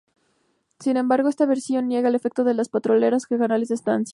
[0.79, 4.09] Sin embargo esta versión niega el efecto de las petroleras y canales de estancias.